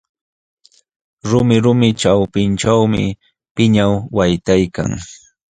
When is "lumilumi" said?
1.29-1.89